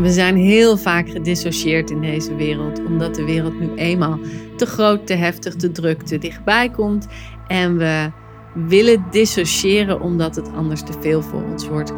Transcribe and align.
We 0.00 0.12
zijn 0.12 0.36
heel 0.36 0.76
vaak 0.76 1.08
gedissocieerd 1.08 1.90
in 1.90 2.00
deze 2.00 2.34
wereld, 2.34 2.84
omdat 2.84 3.14
de 3.14 3.24
wereld 3.24 3.60
nu 3.60 3.74
eenmaal 3.74 4.18
te 4.56 4.66
groot, 4.66 5.06
te 5.06 5.14
heftig, 5.14 5.54
te 5.54 5.70
druk, 5.70 6.02
te 6.02 6.18
dichtbij 6.18 6.70
komt. 6.70 7.06
En 7.46 7.76
we 7.76 8.10
willen 8.54 9.04
dissociëren 9.10 10.00
omdat 10.00 10.36
het 10.36 10.52
anders 10.52 10.82
te 10.82 10.92
veel 11.00 11.22
voor 11.22 11.42
ons 11.42 11.68
wordt. 11.68 11.92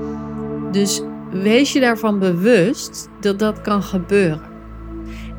Dus 0.72 1.02
wees 1.30 1.72
je 1.72 1.80
daarvan 1.80 2.18
bewust 2.18 3.08
dat 3.20 3.38
dat 3.38 3.60
kan 3.60 3.82
gebeuren. 3.82 4.48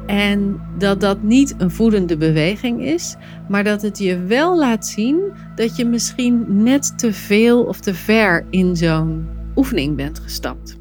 En 0.05 0.62
dat 0.78 1.02
dat 1.02 1.23
niet 1.23 1.55
een 1.57 1.71
voedende 1.71 2.18
beweging 2.18 2.84
is, 2.84 3.16
maar 3.50 3.64
dat 3.64 3.82
het 3.82 3.98
je 3.98 4.18
wel 4.18 4.57
laat 4.57 4.88
zien 4.88 5.20
dat 5.55 5.75
je 5.75 5.86
misschien 5.86 6.64
net 6.64 6.98
te 6.98 7.14
veel 7.14 7.64
of 7.64 7.80
te 7.80 7.93
ver 7.93 8.46
in 8.50 8.75
zo'n 8.75 9.28
oefening 9.56 9.96
bent 9.96 10.20
gestapt. 10.20 10.81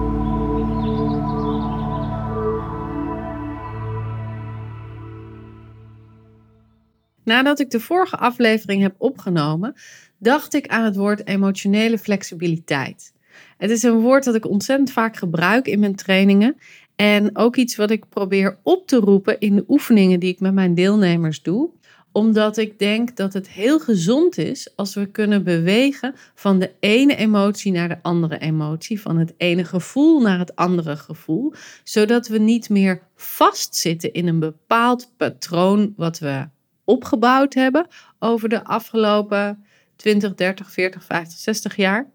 Nadat 7.23 7.59
ik 7.59 7.69
de 7.69 7.79
vorige 7.79 8.17
aflevering 8.17 8.81
heb 8.81 8.95
opgenomen, 8.97 9.73
dacht 10.17 10.53
ik 10.53 10.67
aan 10.67 10.83
het 10.83 10.95
woord 10.95 11.27
emotionele 11.27 11.97
flexibiliteit. 11.97 13.13
Het 13.57 13.69
is 13.69 13.83
een 13.83 13.99
woord 13.99 14.23
dat 14.23 14.35
ik 14.35 14.47
ontzettend 14.47 14.91
vaak 14.91 15.17
gebruik 15.17 15.67
in 15.67 15.79
mijn 15.79 15.95
trainingen. 15.95 16.57
En 16.95 17.37
ook 17.37 17.55
iets 17.55 17.75
wat 17.75 17.91
ik 17.91 18.09
probeer 18.09 18.57
op 18.63 18.87
te 18.87 18.97
roepen 18.97 19.39
in 19.39 19.55
de 19.55 19.65
oefeningen 19.67 20.19
die 20.19 20.29
ik 20.29 20.39
met 20.39 20.53
mijn 20.53 20.75
deelnemers 20.75 21.41
doe. 21.41 21.69
Omdat 22.11 22.57
ik 22.57 22.79
denk 22.79 23.15
dat 23.15 23.33
het 23.33 23.49
heel 23.49 23.79
gezond 23.79 24.37
is 24.37 24.75
als 24.75 24.95
we 24.95 25.05
kunnen 25.05 25.43
bewegen 25.43 26.13
van 26.35 26.59
de 26.59 26.71
ene 26.79 27.15
emotie 27.15 27.71
naar 27.71 27.89
de 27.89 27.99
andere 28.01 28.37
emotie. 28.37 29.01
Van 29.01 29.17
het 29.17 29.33
ene 29.37 29.65
gevoel 29.65 30.21
naar 30.21 30.39
het 30.39 30.55
andere 30.55 30.95
gevoel. 30.95 31.53
Zodat 31.83 32.27
we 32.27 32.37
niet 32.37 32.69
meer 32.69 33.01
vastzitten 33.15 34.13
in 34.13 34.27
een 34.27 34.39
bepaald 34.39 35.11
patroon 35.17 35.93
wat 35.97 36.19
we 36.19 36.47
opgebouwd 36.83 37.53
hebben 37.53 37.87
over 38.19 38.49
de 38.49 38.63
afgelopen 38.63 39.65
20, 39.95 40.35
30, 40.35 40.71
40, 40.71 41.05
50, 41.05 41.39
60 41.39 41.75
jaar. 41.75 42.09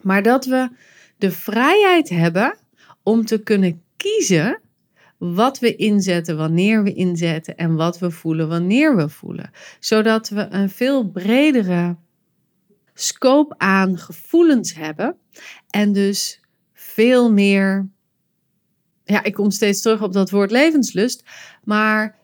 Maar 0.00 0.22
dat 0.22 0.44
we 0.44 0.68
de 1.18 1.30
vrijheid 1.30 2.08
hebben 2.08 2.58
om 3.02 3.24
te 3.24 3.42
kunnen 3.42 3.82
kiezen 3.96 4.60
wat 5.18 5.58
we 5.58 5.76
inzetten, 5.76 6.36
wanneer 6.36 6.82
we 6.82 6.94
inzetten 6.94 7.56
en 7.56 7.74
wat 7.74 7.98
we 7.98 8.10
voelen, 8.10 8.48
wanneer 8.48 8.96
we 8.96 9.08
voelen. 9.08 9.50
Zodat 9.80 10.28
we 10.28 10.46
een 10.50 10.70
veel 10.70 11.10
bredere 11.10 11.96
scope 12.94 13.54
aan 13.58 13.98
gevoelens 13.98 14.74
hebben 14.74 15.16
en 15.70 15.92
dus 15.92 16.40
veel 16.72 17.32
meer. 17.32 17.88
Ja, 19.04 19.22
ik 19.22 19.34
kom 19.34 19.50
steeds 19.50 19.82
terug 19.82 20.02
op 20.02 20.12
dat 20.12 20.30
woord 20.30 20.50
levenslust, 20.50 21.24
maar 21.64 22.18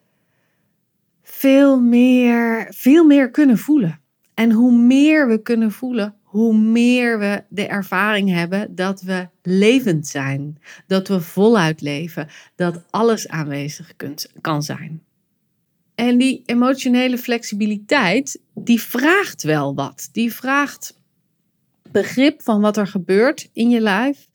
veel 1.47 1.81
meer, 1.81 2.67
veel 2.71 3.05
meer 3.05 3.31
kunnen 3.31 3.59
voelen. 3.59 4.01
En 4.35 4.51
hoe 4.53 4.73
meer 4.73 5.29
we 5.29 5.43
kunnen 5.43 5.73
voelen, 5.73 6.15
hoe 6.23 6.57
meer 6.57 7.19
we 7.19 7.45
de 7.49 7.67
ervaring 7.67 8.31
hebben 8.31 8.75
dat 8.75 9.01
we 9.01 9.29
levend 9.43 10.07
zijn. 10.07 10.59
Dat 10.87 11.09
we 11.09 11.21
voluit 11.21 11.81
leven. 11.81 12.29
Dat 12.55 12.85
alles 12.91 13.29
aanwezig 13.29 13.93
kan 14.41 14.63
zijn. 14.63 15.03
En 15.95 16.19
die 16.19 16.43
emotionele 16.47 17.19
flexibiliteit, 17.19 18.41
die 18.55 18.81
vraagt 18.81 19.43
wel 19.43 19.75
wat. 19.75 20.09
Die 20.13 20.33
vraagt 20.33 21.01
begrip 21.91 22.43
van 22.43 22.61
wat 22.61 22.77
er 22.77 22.87
gebeurt 22.87 23.49
in 23.53 23.71
je 23.71 23.81
lijf. 23.81 24.29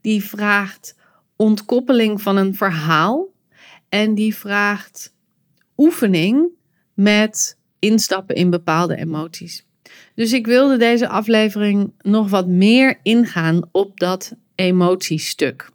Die 0.00 0.24
vraagt 0.24 0.96
ontkoppeling 1.36 2.22
van 2.22 2.36
een 2.36 2.54
verhaal. 2.54 3.26
En 3.88 4.14
die 4.14 4.36
vraagt 4.36 5.12
oefening 5.76 6.48
met 6.94 7.58
instappen 7.78 8.36
in 8.36 8.50
bepaalde 8.50 8.96
emoties. 8.96 9.66
Dus 10.14 10.32
ik 10.32 10.46
wilde 10.46 10.76
deze 10.76 11.08
aflevering 11.08 11.92
nog 11.98 12.30
wat 12.30 12.46
meer 12.46 12.98
ingaan 13.02 13.68
op 13.72 13.98
dat 13.98 14.34
emotiestuk. 14.54 15.70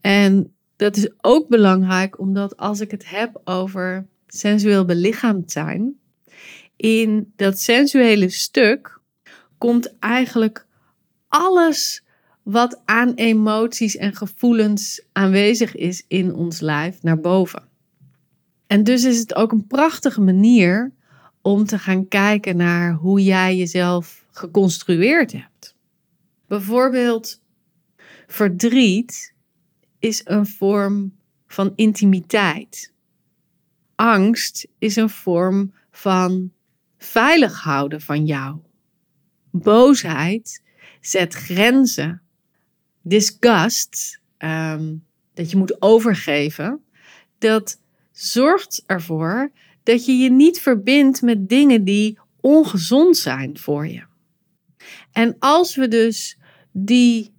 En 0.00 0.54
dat 0.76 0.96
is 0.96 1.08
ook 1.20 1.48
belangrijk 1.48 2.18
omdat 2.18 2.56
als 2.56 2.80
ik 2.80 2.90
het 2.90 3.10
heb 3.10 3.40
over 3.44 4.06
sensueel 4.26 4.84
belichaamd 4.84 5.52
zijn, 5.52 5.98
in 6.76 7.32
dat 7.36 7.58
sensuele 7.58 8.28
stuk 8.28 9.00
komt 9.58 9.98
eigenlijk 9.98 10.66
alles 11.28 12.02
wat 12.42 12.80
aan 12.84 13.14
emoties 13.14 13.96
en 13.96 14.14
gevoelens 14.14 15.02
aanwezig 15.12 15.76
is 15.76 16.04
in 16.08 16.34
ons 16.34 16.60
lijf 16.60 17.02
naar 17.02 17.20
boven. 17.20 17.69
En 18.70 18.84
dus 18.84 19.04
is 19.04 19.18
het 19.18 19.34
ook 19.34 19.52
een 19.52 19.66
prachtige 19.66 20.20
manier 20.20 20.92
om 21.42 21.64
te 21.64 21.78
gaan 21.78 22.08
kijken 22.08 22.56
naar 22.56 22.92
hoe 22.92 23.22
jij 23.22 23.56
jezelf 23.56 24.24
geconstrueerd 24.30 25.32
hebt. 25.32 25.76
Bijvoorbeeld, 26.46 27.42
verdriet 28.26 29.34
is 29.98 30.20
een 30.24 30.46
vorm 30.46 31.16
van 31.46 31.72
intimiteit. 31.74 32.92
Angst 33.94 34.68
is 34.78 34.96
een 34.96 35.10
vorm 35.10 35.74
van 35.90 36.52
veilig 36.98 37.60
houden 37.62 38.00
van 38.00 38.26
jou. 38.26 38.58
Boosheid 39.50 40.62
zet 41.00 41.34
grenzen. 41.34 42.22
Disgust, 43.02 44.20
ehm, 44.36 44.94
dat 45.34 45.50
je 45.50 45.56
moet 45.56 45.82
overgeven, 45.82 46.84
dat 47.38 47.78
zorgt 48.22 48.82
ervoor 48.86 49.50
dat 49.82 50.04
je 50.04 50.16
je 50.16 50.30
niet 50.30 50.60
verbindt 50.60 51.22
met 51.22 51.48
dingen 51.48 51.84
die 51.84 52.18
ongezond 52.40 53.16
zijn 53.16 53.58
voor 53.58 53.86
je. 53.86 54.02
En 55.12 55.36
als 55.38 55.76
we 55.76 55.88
dus 55.88 56.38
die 56.72 57.32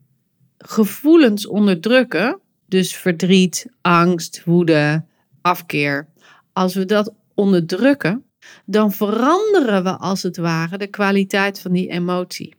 gevoelens 0.57 1.47
onderdrukken, 1.47 2.39
dus 2.67 2.95
verdriet, 2.95 3.65
angst, 3.81 4.43
woede, 4.45 5.05
afkeer, 5.41 6.07
als 6.53 6.75
we 6.75 6.85
dat 6.85 7.13
onderdrukken, 7.33 8.25
dan 8.65 8.91
veranderen 8.91 9.83
we 9.83 9.97
als 9.97 10.23
het 10.23 10.37
ware 10.37 10.77
de 10.77 10.87
kwaliteit 10.87 11.59
van 11.59 11.71
die 11.71 11.89
emotie. 11.89 12.55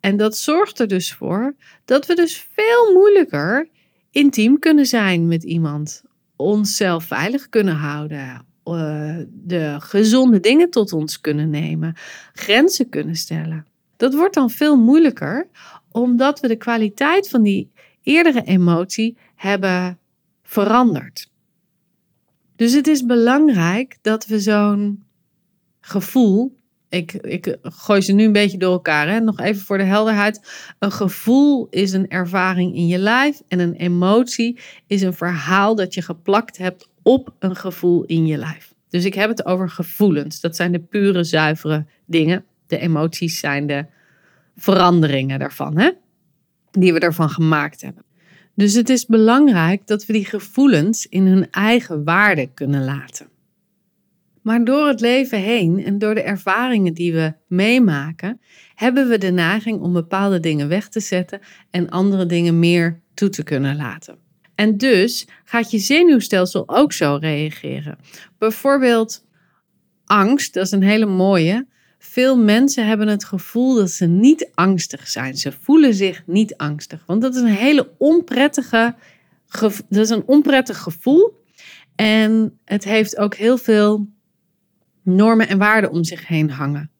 En 0.00 0.16
dat 0.16 0.36
zorgt 0.36 0.78
er 0.78 0.88
dus 0.88 1.12
voor 1.12 1.54
dat 1.84 2.06
we 2.06 2.14
dus 2.14 2.48
veel 2.52 2.92
moeilijker 2.92 3.68
intiem 4.10 4.58
kunnen 4.58 4.86
zijn 4.86 5.28
met 5.28 5.42
iemand 5.42 6.02
onszelf 6.40 7.04
veilig 7.04 7.48
kunnen 7.48 7.76
houden. 7.76 8.48
Uh, 8.64 9.16
de 9.30 9.76
gezonde 9.78 10.40
dingen 10.40 10.70
tot 10.70 10.92
ons 10.92 11.20
kunnen 11.20 11.50
nemen. 11.50 11.94
Grenzen 12.32 12.88
kunnen 12.88 13.16
stellen. 13.16 13.66
Dat 13.96 14.14
wordt 14.14 14.34
dan 14.34 14.50
veel 14.50 14.76
moeilijker 14.76 15.48
omdat 15.90 16.40
we 16.40 16.48
de 16.48 16.56
kwaliteit 16.56 17.28
van 17.28 17.42
die 17.42 17.70
eerdere 18.02 18.42
emotie 18.42 19.16
hebben 19.34 19.98
veranderd. 20.42 21.30
Dus 22.56 22.72
het 22.72 22.86
is 22.86 23.04
belangrijk 23.04 23.98
dat 24.02 24.26
we 24.26 24.40
zo'n 24.40 25.04
gevoel 25.80 26.56
ik, 26.90 27.12
ik 27.12 27.56
gooi 27.62 28.00
ze 28.00 28.12
nu 28.12 28.24
een 28.24 28.32
beetje 28.32 28.58
door 28.58 28.72
elkaar. 28.72 29.08
Hè? 29.08 29.20
Nog 29.20 29.40
even 29.40 29.62
voor 29.62 29.78
de 29.78 29.84
helderheid. 29.84 30.40
Een 30.78 30.92
gevoel 30.92 31.66
is 31.70 31.92
een 31.92 32.08
ervaring 32.08 32.74
in 32.74 32.86
je 32.86 32.98
lijf. 32.98 33.40
En 33.48 33.58
een 33.58 33.74
emotie 33.74 34.58
is 34.86 35.02
een 35.02 35.14
verhaal 35.14 35.74
dat 35.74 35.94
je 35.94 36.02
geplakt 36.02 36.58
hebt 36.58 36.88
op 37.02 37.34
een 37.38 37.56
gevoel 37.56 38.04
in 38.04 38.26
je 38.26 38.36
lijf. 38.36 38.74
Dus 38.88 39.04
ik 39.04 39.14
heb 39.14 39.28
het 39.28 39.44
over 39.44 39.70
gevoelens. 39.70 40.40
Dat 40.40 40.56
zijn 40.56 40.72
de 40.72 40.78
pure, 40.78 41.24
zuivere 41.24 41.86
dingen. 42.04 42.44
De 42.66 42.78
emoties 42.78 43.38
zijn 43.38 43.66
de 43.66 43.86
veranderingen 44.56 45.38
daarvan. 45.38 45.78
Hè? 45.78 45.90
Die 46.70 46.92
we 46.92 46.98
ervan 46.98 47.30
gemaakt 47.30 47.80
hebben. 47.80 48.04
Dus 48.54 48.74
het 48.74 48.88
is 48.88 49.06
belangrijk 49.06 49.86
dat 49.86 50.06
we 50.06 50.12
die 50.12 50.24
gevoelens 50.24 51.06
in 51.06 51.26
hun 51.26 51.50
eigen 51.50 52.04
waarde 52.04 52.50
kunnen 52.54 52.84
laten. 52.84 53.29
Maar 54.42 54.64
door 54.64 54.86
het 54.86 55.00
leven 55.00 55.38
heen 55.38 55.84
en 55.84 55.98
door 55.98 56.14
de 56.14 56.22
ervaringen 56.22 56.94
die 56.94 57.12
we 57.12 57.32
meemaken, 57.46 58.40
hebben 58.74 59.08
we 59.08 59.18
de 59.18 59.30
neiging 59.30 59.80
om 59.80 59.92
bepaalde 59.92 60.40
dingen 60.40 60.68
weg 60.68 60.88
te 60.88 61.00
zetten 61.00 61.40
en 61.70 61.88
andere 61.88 62.26
dingen 62.26 62.58
meer 62.58 63.00
toe 63.14 63.28
te 63.28 63.42
kunnen 63.42 63.76
laten. 63.76 64.18
En 64.54 64.76
dus 64.76 65.26
gaat 65.44 65.70
je 65.70 65.78
zenuwstelsel 65.78 66.68
ook 66.68 66.92
zo 66.92 67.18
reageren. 67.20 67.98
Bijvoorbeeld 68.38 69.24
angst, 70.04 70.54
dat 70.54 70.64
is 70.64 70.70
een 70.70 70.82
hele 70.82 71.06
mooie. 71.06 71.66
Veel 71.98 72.38
mensen 72.38 72.86
hebben 72.86 73.08
het 73.08 73.24
gevoel 73.24 73.74
dat 73.74 73.90
ze 73.90 74.06
niet 74.06 74.50
angstig 74.54 75.08
zijn. 75.08 75.36
Ze 75.36 75.52
voelen 75.60 75.94
zich 75.94 76.22
niet 76.26 76.56
angstig. 76.56 77.02
Want 77.06 77.22
dat 77.22 77.34
is 77.34 77.40
een 77.40 77.46
hele 77.46 77.90
onprettige, 77.98 78.94
dat 79.60 79.82
is 79.88 80.10
een 80.10 80.26
onprettig 80.26 80.78
gevoel. 80.78 81.38
En 81.94 82.58
het 82.64 82.84
heeft 82.84 83.16
ook 83.16 83.34
heel 83.34 83.58
veel 83.58 84.08
normen 85.02 85.48
en 85.48 85.58
waarden 85.58 85.90
om 85.90 86.04
zich 86.04 86.26
heen 86.26 86.50
hangen. 86.50 86.90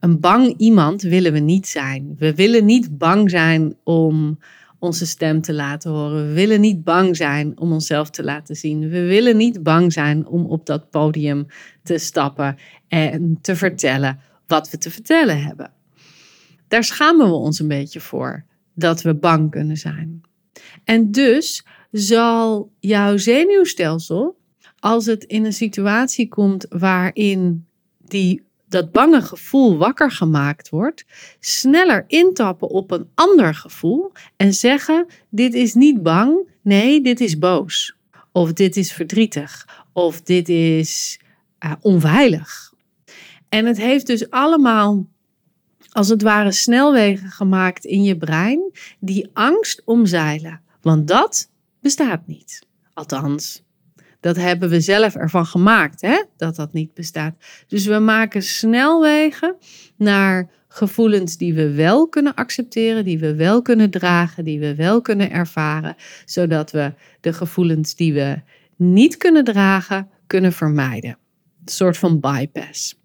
Een 0.00 0.20
bang 0.20 0.54
iemand 0.56 1.02
willen 1.02 1.32
we 1.32 1.38
niet 1.38 1.66
zijn. 1.68 2.14
We 2.18 2.34
willen 2.34 2.64
niet 2.64 2.98
bang 2.98 3.30
zijn 3.30 3.76
om 3.84 4.38
onze 4.78 5.06
stem 5.06 5.40
te 5.40 5.52
laten 5.52 5.90
horen. 5.90 6.26
We 6.26 6.32
willen 6.32 6.60
niet 6.60 6.84
bang 6.84 7.16
zijn 7.16 7.58
om 7.58 7.72
onszelf 7.72 8.10
te 8.10 8.24
laten 8.24 8.56
zien. 8.56 8.88
We 8.88 9.00
willen 9.00 9.36
niet 9.36 9.62
bang 9.62 9.92
zijn 9.92 10.26
om 10.26 10.46
op 10.46 10.66
dat 10.66 10.90
podium 10.90 11.46
te 11.82 11.98
stappen 11.98 12.56
en 12.88 13.38
te 13.40 13.56
vertellen 13.56 14.20
wat 14.46 14.70
we 14.70 14.78
te 14.78 14.90
vertellen 14.90 15.42
hebben. 15.42 15.72
Daar 16.68 16.84
schamen 16.84 17.26
we 17.26 17.34
ons 17.34 17.58
een 17.58 17.68
beetje 17.68 18.00
voor 18.00 18.44
dat 18.74 19.02
we 19.02 19.14
bang 19.14 19.50
kunnen 19.50 19.76
zijn. 19.76 20.20
En 20.84 21.10
dus 21.10 21.66
zal 21.90 22.72
jouw 22.78 23.16
zenuwstelsel, 23.16 24.36
als 24.80 25.06
het 25.06 25.24
in 25.24 25.44
een 25.44 25.52
situatie 25.52 26.28
komt 26.28 26.66
waarin 26.68 27.66
die 27.98 28.42
dat 28.68 28.92
bange 28.92 29.22
gevoel 29.22 29.76
wakker 29.76 30.10
gemaakt 30.10 30.68
wordt, 30.68 31.04
sneller 31.40 32.04
intappen 32.06 32.68
op 32.68 32.90
een 32.90 33.08
ander 33.14 33.54
gevoel 33.54 34.12
en 34.36 34.54
zeggen: 34.54 35.06
Dit 35.28 35.54
is 35.54 35.74
niet 35.74 36.02
bang, 36.02 36.48
nee, 36.62 37.02
dit 37.02 37.20
is 37.20 37.38
boos. 37.38 37.96
Of 38.32 38.52
dit 38.52 38.76
is 38.76 38.92
verdrietig. 38.92 39.68
Of 39.92 40.22
dit 40.22 40.48
is 40.48 41.20
uh, 41.64 41.72
onveilig. 41.80 42.72
En 43.48 43.66
het 43.66 43.76
heeft 43.76 44.06
dus 44.06 44.30
allemaal, 44.30 45.06
als 45.88 46.08
het 46.08 46.22
ware, 46.22 46.52
snelwegen 46.52 47.30
gemaakt 47.30 47.84
in 47.84 48.02
je 48.02 48.16
brein 48.16 48.72
die 49.00 49.30
angst 49.32 49.82
omzeilen. 49.84 50.60
Want 50.80 51.08
dat 51.08 51.50
bestaat 51.80 52.26
niet. 52.26 52.66
Althans, 52.92 53.62
dat 54.20 54.36
hebben 54.36 54.68
we 54.68 54.80
zelf 54.80 55.14
ervan 55.14 55.46
gemaakt, 55.46 56.00
hè? 56.00 56.24
dat 56.36 56.56
dat 56.56 56.72
niet 56.72 56.94
bestaat. 56.94 57.34
Dus 57.66 57.86
we 57.86 57.98
maken 57.98 58.42
snelwegen 58.42 59.56
naar 59.96 60.50
gevoelens 60.68 61.36
die 61.36 61.54
we 61.54 61.70
wel 61.70 62.08
kunnen 62.08 62.34
accepteren, 62.34 63.04
die 63.04 63.18
we 63.18 63.34
wel 63.34 63.62
kunnen 63.62 63.90
dragen, 63.90 64.44
die 64.44 64.60
we 64.60 64.74
wel 64.74 65.00
kunnen 65.00 65.30
ervaren, 65.30 65.96
zodat 66.24 66.70
we 66.70 66.92
de 67.20 67.32
gevoelens 67.32 67.94
die 67.94 68.12
we 68.12 68.40
niet 68.76 69.16
kunnen 69.16 69.44
dragen, 69.44 70.08
kunnen 70.26 70.52
vermijden. 70.52 71.10
Een 71.10 71.72
soort 71.72 71.98
van 71.98 72.20
bypass. 72.20 72.99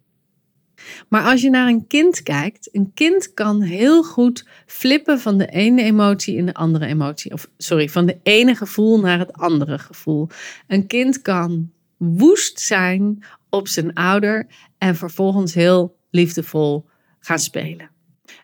Maar 1.07 1.23
als 1.23 1.41
je 1.41 1.49
naar 1.49 1.67
een 1.67 1.87
kind 1.87 2.23
kijkt, 2.23 2.69
een 2.71 2.91
kind 2.93 3.33
kan 3.33 3.61
heel 3.61 4.03
goed 4.03 4.47
flippen 4.65 5.19
van 5.19 5.37
de 5.37 5.47
ene 5.47 5.83
emotie 5.83 6.35
in 6.35 6.45
de 6.45 6.53
andere 6.53 6.85
emotie. 6.85 7.31
Of 7.31 7.49
sorry, 7.57 7.89
van 7.89 8.05
de 8.05 8.17
ene 8.23 8.55
gevoel 8.55 8.99
naar 8.99 9.19
het 9.19 9.33
andere 9.33 9.79
gevoel. 9.79 10.27
Een 10.67 10.87
kind 10.87 11.21
kan 11.21 11.71
woest 11.97 12.59
zijn 12.59 13.23
op 13.49 13.67
zijn 13.67 13.93
ouder 13.93 14.47
en 14.77 14.95
vervolgens 14.95 15.53
heel 15.53 15.97
liefdevol 16.09 16.85
gaan 17.19 17.39
spelen. 17.39 17.89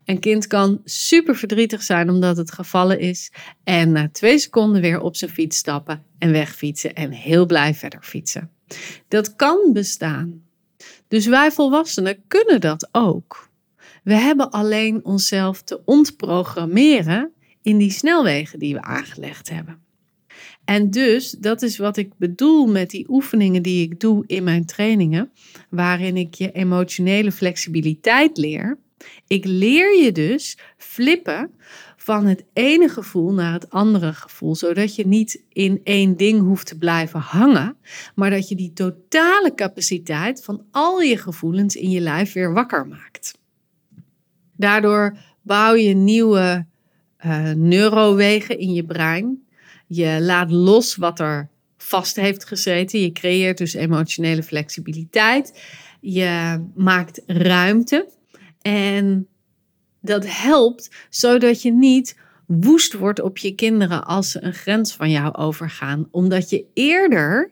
Een 0.05 0.19
kind 0.19 0.47
kan 0.47 0.81
super 0.83 1.35
verdrietig 1.35 1.83
zijn 1.83 2.09
omdat 2.09 2.37
het 2.37 2.51
gevallen 2.51 2.99
is 2.99 3.31
en 3.63 3.91
na 3.91 4.09
twee 4.11 4.39
seconden 4.39 4.81
weer 4.81 5.01
op 5.01 5.15
zijn 5.15 5.31
fiets 5.31 5.57
stappen 5.57 6.03
en 6.17 6.31
wegfietsen 6.31 6.93
en 6.93 7.11
heel 7.11 7.45
blij 7.45 7.73
verder 7.73 8.01
fietsen. 8.01 8.51
Dat 9.07 9.35
kan 9.35 9.69
bestaan. 9.73 10.43
Dus 11.11 11.25
wij 11.25 11.51
volwassenen 11.51 12.23
kunnen 12.27 12.61
dat 12.61 12.89
ook. 12.91 13.49
We 14.03 14.13
hebben 14.13 14.51
alleen 14.51 15.05
onszelf 15.05 15.61
te 15.61 15.81
ontprogrammeren 15.85 17.31
in 17.61 17.77
die 17.77 17.91
snelwegen 17.91 18.59
die 18.59 18.73
we 18.73 18.81
aangelegd 18.81 19.49
hebben. 19.49 19.83
En 20.65 20.89
dus, 20.89 21.29
dat 21.29 21.61
is 21.61 21.77
wat 21.77 21.97
ik 21.97 22.17
bedoel 22.17 22.65
met 22.65 22.89
die 22.89 23.05
oefeningen 23.09 23.61
die 23.61 23.83
ik 23.83 23.99
doe 23.99 24.23
in 24.27 24.43
mijn 24.43 24.65
trainingen, 24.65 25.31
waarin 25.69 26.17
ik 26.17 26.33
je 26.33 26.51
emotionele 26.51 27.31
flexibiliteit 27.31 28.37
leer. 28.37 28.77
Ik 29.27 29.45
leer 29.45 30.03
je 30.03 30.11
dus 30.11 30.57
flippen 30.77 31.51
van 32.03 32.25
het 32.25 32.43
ene 32.53 32.89
gevoel 32.89 33.33
naar 33.33 33.53
het 33.53 33.69
andere 33.69 34.13
gevoel, 34.13 34.55
zodat 34.55 34.95
je 34.95 35.07
niet 35.07 35.43
in 35.49 35.81
één 35.83 36.17
ding 36.17 36.41
hoeft 36.41 36.65
te 36.67 36.77
blijven 36.77 37.19
hangen, 37.19 37.77
maar 38.15 38.29
dat 38.29 38.49
je 38.49 38.55
die 38.55 38.73
totale 38.73 39.53
capaciteit 39.55 40.43
van 40.43 40.63
al 40.71 41.01
je 41.01 41.17
gevoelens 41.17 41.75
in 41.75 41.89
je 41.89 41.99
lijf 41.99 42.33
weer 42.33 42.53
wakker 42.53 42.87
maakt. 42.87 43.37
Daardoor 44.55 45.17
bouw 45.41 45.73
je 45.73 45.93
nieuwe 45.93 46.65
uh, 47.25 47.51
neurowegen 47.51 48.59
in 48.59 48.73
je 48.73 48.83
brein. 48.83 49.43
Je 49.87 50.17
laat 50.21 50.51
los 50.51 50.95
wat 50.95 51.19
er 51.19 51.49
vast 51.77 52.15
heeft 52.15 52.45
gezeten. 52.45 52.99
Je 52.99 53.11
creëert 53.11 53.57
dus 53.57 53.73
emotionele 53.73 54.43
flexibiliteit. 54.43 55.61
Je 55.99 56.63
maakt 56.75 57.21
ruimte. 57.25 58.09
En 58.61 59.27
dat 60.01 60.25
helpt 60.27 60.89
zodat 61.09 61.61
je 61.61 61.71
niet 61.71 62.19
woest 62.45 62.93
wordt 62.93 63.21
op 63.21 63.37
je 63.37 63.55
kinderen 63.55 64.05
als 64.05 64.31
ze 64.31 64.43
een 64.43 64.53
grens 64.53 64.93
van 64.93 65.09
jou 65.09 65.35
overgaan. 65.35 66.07
Omdat 66.11 66.49
je 66.49 66.65
eerder 66.73 67.51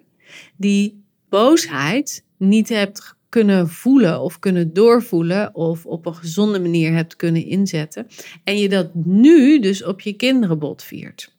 die 0.56 1.04
boosheid 1.30 2.26
niet 2.38 2.70
hebt 2.70 3.18
kunnen 3.30 3.70
voelen 3.70 4.22
of 4.22 4.40
kunnen 4.40 4.74
doorvoelen 4.74 5.56
of 5.56 5.86
op 5.86 6.06
een 6.06 6.16
gezonde 6.16 6.60
manier 6.60 6.94
hebt 6.94 7.16
kunnen 7.16 7.46
inzetten. 7.46 8.08
En 8.44 8.58
je 8.58 8.70
dat 8.70 8.96
nu 8.96 9.60
dus 9.60 9.84
op 9.84 10.02
je 10.02 10.14
kinderen 10.14 10.60
botviert. 10.60 11.36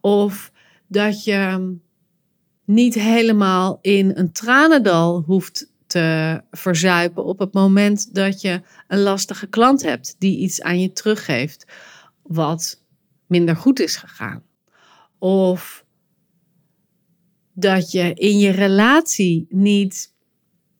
Of 0.00 0.52
dat 0.86 1.24
je 1.24 1.74
niet 2.64 2.94
helemaal 2.94 3.78
in 3.80 4.10
een 4.14 4.32
tranendal 4.32 5.22
hoeft 5.26 5.71
verzuipen 6.50 7.24
op 7.24 7.38
het 7.38 7.52
moment 7.52 8.14
dat 8.14 8.40
je 8.40 8.62
een 8.88 9.00
lastige 9.00 9.46
klant 9.46 9.82
hebt 9.82 10.14
die 10.18 10.38
iets 10.38 10.62
aan 10.62 10.80
je 10.80 10.92
teruggeeft 10.92 11.66
wat 12.22 12.82
minder 13.26 13.56
goed 13.56 13.80
is 13.80 13.96
gegaan. 13.96 14.42
Of 15.18 15.84
dat 17.52 17.90
je 17.90 18.14
in 18.14 18.38
je 18.38 18.50
relatie 18.50 19.46
niet 19.48 20.14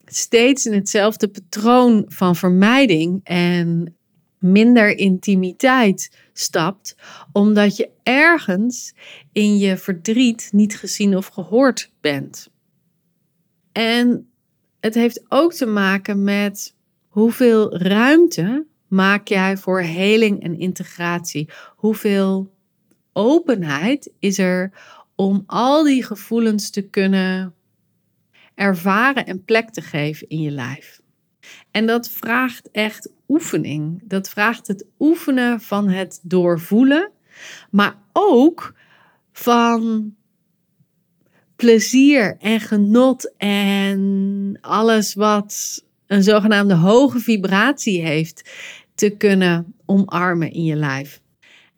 steeds 0.04 0.66
in 0.66 0.72
hetzelfde 0.72 1.28
patroon 1.28 2.04
van 2.08 2.36
vermijding 2.36 3.20
en 3.24 3.96
minder 4.38 4.96
intimiteit 4.96 6.16
stapt, 6.32 6.96
omdat 7.32 7.76
je 7.76 7.90
ergens 8.02 8.94
in 9.32 9.58
je 9.58 9.76
verdriet 9.76 10.48
niet 10.52 10.76
gezien 10.78 11.16
of 11.16 11.26
gehoord 11.26 11.92
bent. 12.00 12.50
En 13.72 14.31
het 14.82 14.94
heeft 14.94 15.24
ook 15.28 15.52
te 15.52 15.66
maken 15.66 16.24
met 16.24 16.74
hoeveel 17.08 17.76
ruimte 17.76 18.66
maak 18.88 19.28
jij 19.28 19.56
voor 19.56 19.80
heling 19.80 20.42
en 20.42 20.58
integratie? 20.58 21.48
Hoeveel 21.76 22.54
openheid 23.12 24.12
is 24.18 24.38
er 24.38 24.72
om 25.14 25.42
al 25.46 25.84
die 25.84 26.04
gevoelens 26.04 26.70
te 26.70 26.82
kunnen 26.82 27.54
ervaren 28.54 29.26
en 29.26 29.44
plek 29.44 29.70
te 29.70 29.82
geven 29.82 30.28
in 30.28 30.40
je 30.40 30.50
lijf? 30.50 31.00
En 31.70 31.86
dat 31.86 32.10
vraagt 32.10 32.70
echt 32.70 33.12
oefening. 33.28 34.02
Dat 34.04 34.28
vraagt 34.28 34.66
het 34.66 34.86
oefenen 34.98 35.60
van 35.60 35.88
het 35.88 36.20
doorvoelen, 36.22 37.10
maar 37.70 37.96
ook 38.12 38.74
van 39.32 40.14
plezier 41.62 42.36
en 42.40 42.60
genot 42.60 43.34
en 43.36 44.58
alles 44.60 45.14
wat 45.14 45.82
een 46.06 46.22
zogenaamde 46.22 46.74
hoge 46.74 47.18
vibratie 47.18 48.02
heeft, 48.02 48.50
te 48.94 49.10
kunnen 49.10 49.74
omarmen 49.84 50.52
in 50.52 50.64
je 50.64 50.76
lijf. 50.76 51.20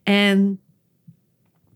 En 0.03 0.59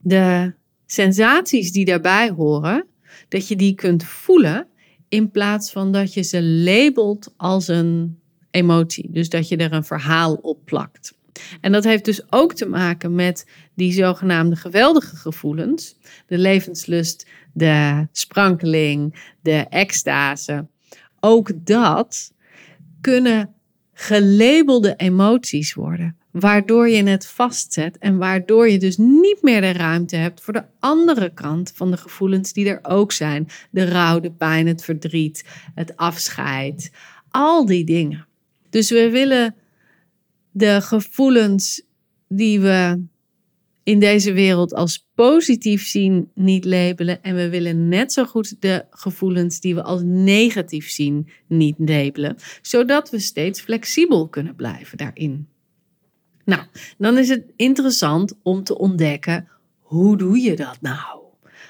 de 0.02 0.54
sensaties 0.86 1.72
die 1.72 1.86
daarbij 1.86 2.30
horen, 2.30 2.86
dat 3.28 3.48
je 3.48 3.56
die 3.56 3.76
kunt 3.76 4.04
voelen 4.04 4.68
in 5.10 5.32
plaats 5.32 5.72
van 5.72 5.92
dat 5.92 6.14
je 6.14 6.22
ze 6.22 6.44
labelt 6.44 7.34
als 7.38 7.68
een 7.68 8.20
emotie. 8.52 9.12
Dus 9.12 9.30
dat 9.30 9.48
je 9.48 9.58
er 9.58 9.74
een 9.74 9.84
verhaal 9.84 10.34
op 10.34 10.66
plakt. 10.66 11.18
En 11.62 11.72
dat 11.72 11.84
heeft 11.84 12.06
dus 12.06 12.32
ook 12.32 12.54
te 12.54 12.66
maken 12.66 13.16
met 13.16 13.46
die 13.74 13.92
zogenaamde 13.92 14.56
geweldige 14.56 15.16
gevoelens. 15.16 15.96
De 16.28 16.38
levenslust, 16.38 17.28
de 17.54 18.08
sprankeling, 18.12 19.32
de 19.42 19.66
extase. 19.70 20.68
Ook 21.20 21.52
dat 21.56 22.34
kunnen 23.02 23.54
gelabelde 23.94 24.94
emoties 24.96 25.74
worden. 25.74 26.18
waardoor 26.32 26.90
je 26.90 27.04
het 27.04 27.28
vastzet 27.28 27.98
en 27.98 28.18
waardoor 28.18 28.70
je 28.70 28.80
dus 28.80 28.98
niet 28.98 29.38
meer 29.42 29.62
de 29.62 29.72
ruimte 29.72 30.16
hebt 30.16 30.42
voor 30.42 30.54
de 30.54 30.66
andere 30.80 31.34
kant 31.34 31.72
van 31.76 31.92
de 31.92 31.98
gevoelens 31.98 32.54
die 32.54 32.70
er 32.70 32.80
ook 32.82 33.12
zijn. 33.12 33.48
De 33.72 33.86
rouw, 33.86 34.20
de 34.20 34.32
pijn, 34.32 34.68
het 34.68 34.84
verdriet, 34.84 35.46
het 35.76 35.98
afscheid, 35.98 36.92
al 37.30 37.66
die 37.66 37.86
dingen. 37.86 38.28
Dus 38.70 38.90
we 38.90 39.10
willen 39.10 39.56
de 40.52 40.82
gevoelens 40.82 41.82
die 42.28 42.60
we 42.60 43.04
in 43.90 44.00
deze 44.00 44.34
wereld 44.34 44.74
als 44.74 45.08
positief 45.16 45.88
zien 45.88 46.32
niet 46.36 46.66
labelen. 46.66 47.24
En 47.24 47.36
we 47.36 47.50
willen 47.50 47.88
net 47.88 48.14
zo 48.14 48.26
goed 48.26 48.62
de 48.62 48.86
gevoelens 48.90 49.60
die 49.60 49.76
we 49.76 49.84
als 49.84 50.02
negatief 50.04 50.90
zien 50.90 51.30
niet 51.48 51.76
labelen. 51.78 52.36
Zodat 52.62 53.10
we 53.10 53.20
steeds 53.20 53.62
flexibel 53.62 54.28
kunnen 54.28 54.56
blijven 54.56 54.98
daarin. 54.98 55.48
Nou, 56.46 56.62
dan 56.98 57.18
is 57.18 57.30
het 57.30 57.44
interessant 57.56 58.34
om 58.44 58.64
te 58.64 58.78
ontdekken 58.78 59.48
hoe 59.80 60.18
doe 60.18 60.40
je 60.40 60.56
dat 60.56 60.78
nou? 60.82 61.19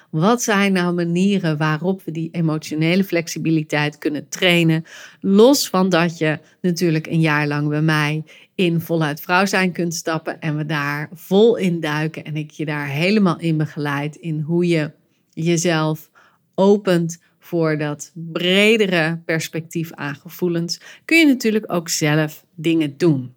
Wat 0.09 0.43
zijn 0.43 0.73
nou 0.73 0.93
manieren 0.93 1.57
waarop 1.57 2.03
we 2.03 2.11
die 2.11 2.29
emotionele 2.31 3.03
flexibiliteit 3.03 3.97
kunnen 3.97 4.29
trainen? 4.29 4.83
Los 5.19 5.69
van 5.69 5.89
dat 5.89 6.17
je 6.17 6.39
natuurlijk 6.61 7.07
een 7.07 7.19
jaar 7.19 7.47
lang 7.47 7.67
bij 7.67 7.81
mij 7.81 8.23
in 8.55 8.81
voluit 8.81 9.21
vrouw 9.21 9.45
zijn 9.45 9.71
kunt 9.71 9.95
stappen 9.95 10.39
en 10.39 10.57
we 10.57 10.65
daar 10.65 11.09
vol 11.13 11.55
in 11.55 11.79
duiken 11.79 12.23
en 12.23 12.35
ik 12.35 12.51
je 12.51 12.65
daar 12.65 12.87
helemaal 12.87 13.39
in 13.39 13.57
begeleid 13.57 14.15
in 14.15 14.39
hoe 14.39 14.67
je 14.67 14.91
jezelf 15.29 16.09
opent 16.55 17.21
voor 17.39 17.77
dat 17.77 18.11
bredere 18.13 19.21
perspectief 19.25 19.93
aan 19.93 20.15
gevoelens, 20.15 20.81
kun 21.05 21.17
je 21.17 21.25
natuurlijk 21.25 21.73
ook 21.73 21.89
zelf 21.89 22.45
dingen 22.55 22.97
doen. 22.97 23.35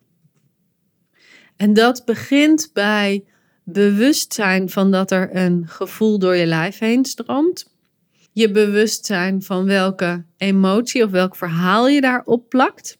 En 1.56 1.72
dat 1.72 2.02
begint 2.04 2.70
bij 2.72 3.24
bewustzijn 3.64 4.70
van 4.70 4.90
dat 4.90 5.10
er 5.10 5.36
een 5.36 5.68
gevoel 5.68 6.18
door 6.18 6.36
je 6.36 6.46
lijf 6.46 6.78
heen 6.78 7.04
stroomt. 7.04 7.70
Je 8.32 8.50
bewustzijn 8.50 9.42
van 9.42 9.64
welke 9.64 10.24
emotie 10.36 11.04
of 11.04 11.10
welk 11.10 11.36
verhaal 11.36 11.88
je 11.88 12.00
daarop 12.00 12.48
plakt. 12.48 12.98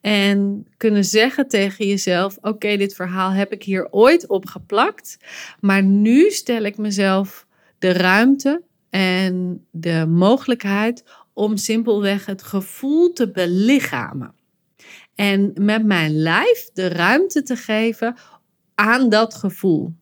En 0.00 0.66
kunnen 0.76 1.04
zeggen 1.04 1.48
tegen 1.48 1.86
jezelf: 1.86 2.36
Oké, 2.40 2.76
dit 2.76 2.94
verhaal 2.94 3.30
heb 3.30 3.52
ik 3.52 3.62
hier 3.62 3.88
ooit 3.90 4.28
op 4.28 4.46
geplakt. 4.46 5.16
Maar 5.60 5.82
nu 5.82 6.30
stel 6.30 6.62
ik 6.62 6.76
mezelf 6.76 7.46
de 7.78 7.92
ruimte 7.92 8.62
en 8.90 9.66
de 9.70 10.06
mogelijkheid 10.08 11.04
om 11.32 11.56
simpelweg 11.56 12.26
het 12.26 12.42
gevoel 12.42 13.12
te 13.12 13.30
belichamen. 13.30 14.34
En 15.14 15.52
met 15.54 15.84
mijn 15.84 16.22
lijf 16.22 16.70
de 16.72 16.88
ruimte 16.88 17.42
te 17.42 17.56
geven 17.56 18.16
aan 18.74 19.08
dat 19.08 19.34
gevoel. 19.34 19.94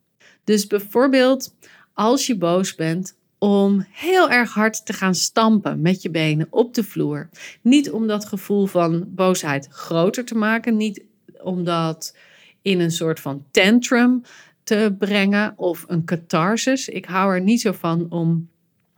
Dus 0.45 0.67
bijvoorbeeld 0.67 1.55
als 1.93 2.27
je 2.27 2.37
boos 2.37 2.75
bent, 2.75 3.17
om 3.39 3.87
heel 3.91 4.31
erg 4.31 4.53
hard 4.53 4.87
te 4.87 4.93
gaan 4.93 5.15
stampen 5.15 5.81
met 5.81 6.03
je 6.03 6.11
benen 6.11 6.47
op 6.51 6.75
de 6.75 6.85
vloer. 6.85 7.29
Niet 7.63 7.91
om 7.91 8.07
dat 8.07 8.25
gevoel 8.25 8.67
van 8.67 9.05
boosheid 9.09 9.69
groter 9.71 10.25
te 10.25 10.35
maken, 10.35 10.77
niet 10.77 11.03
om 11.43 11.65
dat 11.65 12.17
in 12.63 12.81
een 12.81 12.91
soort 12.91 13.21
van 13.21 13.45
tantrum 13.51 14.23
te 14.65 14.95
brengen 14.99 15.53
of 15.57 15.85
een 15.89 16.05
catharsis. 16.05 16.89
Ik 16.89 17.05
hou 17.05 17.35
er 17.35 17.41
niet 17.41 17.61
zo 17.61 17.73
van 17.73 18.07
om 18.11 18.49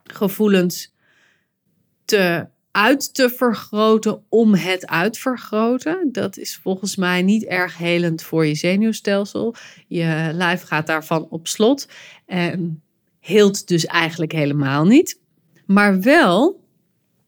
gevoelens 0.04 0.92
te 2.04 2.46
uit 2.74 3.14
te 3.14 3.30
vergroten 3.30 4.22
om 4.28 4.54
het 4.54 4.86
uitvergroten. 4.86 6.08
Dat 6.12 6.36
is 6.36 6.56
volgens 6.62 6.96
mij 6.96 7.22
niet 7.22 7.44
erg 7.44 7.76
helend 7.78 8.22
voor 8.22 8.46
je 8.46 8.54
zenuwstelsel. 8.54 9.54
Je 9.86 10.30
lijf 10.32 10.62
gaat 10.62 10.86
daarvan 10.86 11.26
op 11.30 11.48
slot 11.48 11.88
en 12.26 12.82
heelt 13.20 13.68
dus 13.68 13.86
eigenlijk 13.86 14.32
helemaal 14.32 14.84
niet. 14.84 15.20
Maar 15.66 16.00
wel 16.00 16.60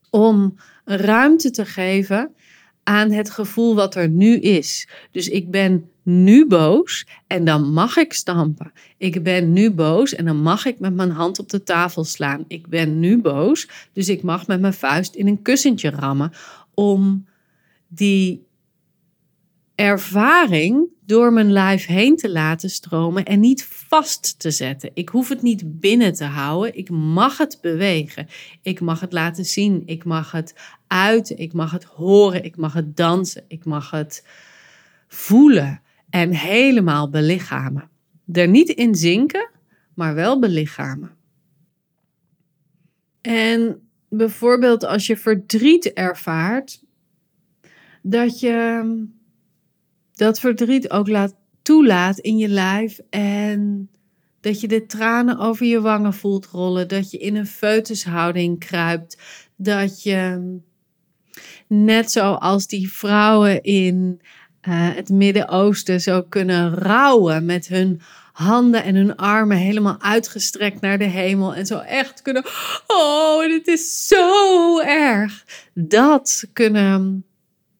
om 0.09 0.55
ruimte 0.85 1.49
te 1.49 1.65
geven 1.65 2.35
aan 2.83 3.11
het 3.11 3.29
gevoel 3.29 3.75
wat 3.75 3.95
er 3.95 4.09
nu 4.09 4.39
is. 4.39 4.87
Dus 5.11 5.27
ik 5.29 5.51
ben 5.51 5.89
nu 6.07 6.45
boos 6.47 7.07
en 7.27 7.45
dan 7.45 7.73
mag 7.73 7.97
ik 7.97 8.13
stampen. 8.13 8.71
Ik 8.97 9.23
ben 9.23 9.53
nu 9.53 9.71
boos 9.71 10.15
en 10.15 10.25
dan 10.25 10.41
mag 10.41 10.65
ik 10.65 10.79
met 10.79 10.93
mijn 10.93 11.11
hand 11.11 11.39
op 11.39 11.49
de 11.49 11.63
tafel 11.63 12.03
slaan. 12.03 12.45
Ik 12.47 12.67
ben 12.67 12.99
nu 12.99 13.21
boos, 13.21 13.69
dus 13.93 14.09
ik 14.09 14.23
mag 14.23 14.47
met 14.47 14.61
mijn 14.61 14.73
vuist 14.73 15.15
in 15.15 15.27
een 15.27 15.41
kussentje 15.41 15.89
rammen 15.89 16.31
om 16.73 17.25
die 17.87 18.45
ervaring 19.75 20.87
door 21.05 21.33
mijn 21.33 21.51
lijf 21.51 21.85
heen 21.85 22.15
te 22.15 22.31
laten 22.31 22.69
stromen 22.69 23.25
en 23.25 23.39
niet 23.39 23.65
vast 23.65 24.39
te 24.39 24.51
zetten. 24.51 24.91
Ik 24.93 25.09
hoef 25.09 25.29
het 25.29 25.41
niet 25.41 25.79
binnen 25.79 26.13
te 26.13 26.25
houden. 26.25 26.77
Ik 26.77 26.89
mag 26.89 27.37
het 27.37 27.57
bewegen. 27.61 28.27
Ik 28.61 28.79
mag 28.79 28.99
het 28.99 29.13
laten 29.13 29.45
zien. 29.45 29.83
Ik 29.85 30.03
mag 30.03 30.31
het 30.31 30.55
uiten. 30.87 31.37
Ik 31.37 31.53
mag 31.53 31.71
het 31.71 31.83
horen. 31.83 32.43
Ik 32.43 32.57
mag 32.57 32.73
het 32.73 32.97
dansen. 32.97 33.43
Ik 33.47 33.65
mag 33.65 33.91
het 33.91 34.25
voelen 35.07 35.81
en 36.09 36.31
helemaal 36.31 37.09
belichamen. 37.09 37.89
Er 38.31 38.47
niet 38.47 38.69
in 38.69 38.95
zinken, 38.95 39.49
maar 39.93 40.15
wel 40.15 40.39
belichamen. 40.39 41.15
En 43.21 43.89
bijvoorbeeld 44.09 44.83
als 44.83 45.07
je 45.07 45.17
verdriet 45.17 45.93
ervaart, 45.93 46.83
dat 48.01 48.39
je 48.39 48.83
dat 50.13 50.39
verdriet 50.39 50.89
ook 50.89 51.07
laat, 51.07 51.35
toelaat 51.61 52.19
in 52.19 52.37
je 52.37 52.47
lijf 52.47 52.99
en 53.09 53.89
dat 54.39 54.61
je 54.61 54.67
de 54.67 54.85
tranen 54.85 55.37
over 55.37 55.65
je 55.65 55.81
wangen 55.81 56.13
voelt 56.13 56.45
rollen, 56.45 56.87
dat 56.87 57.11
je 57.11 57.17
in 57.17 57.35
een 57.35 57.47
foetushouding 57.47 58.59
kruipt, 58.59 59.21
dat 59.55 60.03
je 60.03 60.55
net 61.67 62.11
zoals 62.11 62.67
die 62.67 62.91
vrouwen 62.91 63.63
in 63.63 64.21
uh, 64.61 64.95
het 64.95 65.09
Midden-Oosten 65.09 66.01
zo 66.01 66.23
kunnen 66.23 66.73
rouwen 66.73 67.45
met 67.45 67.67
hun 67.67 68.01
handen 68.33 68.83
en 68.83 68.95
hun 68.95 69.15
armen 69.15 69.57
helemaal 69.57 70.01
uitgestrekt 70.01 70.81
naar 70.81 70.97
de 70.97 71.03
hemel 71.03 71.55
en 71.55 71.65
zo 71.65 71.79
echt 71.79 72.21
kunnen, 72.21 72.45
oh, 72.87 73.41
dit 73.41 73.67
is 73.67 74.07
zo 74.07 74.79
erg. 74.79 75.45
Dat 75.73 76.43
kunnen 76.53 77.25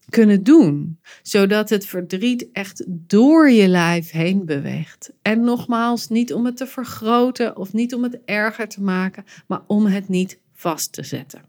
kunnen 0.10 0.44
doen, 0.44 1.00
zodat 1.22 1.70
het 1.70 1.86
verdriet 1.86 2.48
echt 2.52 2.84
door 2.88 3.50
je 3.50 3.68
lijf 3.68 4.12
heen 4.12 4.46
beweegt. 4.46 5.12
En 5.22 5.42
nogmaals, 5.42 6.08
niet 6.08 6.34
om 6.34 6.46
het 6.46 6.58
te 6.58 6.68
vergroten 6.68 7.58
of 7.58 7.74
niet 7.74 7.94
om 7.94 8.04
het 8.04 8.20
erger 8.26 8.68
te 8.68 8.82
maken, 8.82 9.26
maar 9.48 9.62
om 9.68 9.86
het 9.86 10.08
niet 10.08 10.40
vast 10.54 10.94
te 10.94 11.04
zetten. 11.04 11.42